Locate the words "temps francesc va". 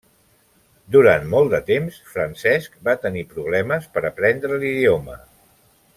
1.67-2.97